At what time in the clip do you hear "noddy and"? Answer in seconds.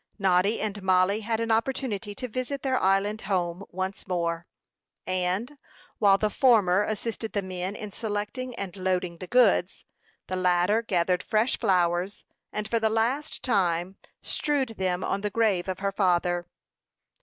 0.17-0.81